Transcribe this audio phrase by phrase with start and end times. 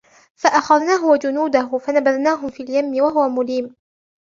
[0.35, 3.75] فأخذناه وجنوده فنبذناهم في اليم وهو مليم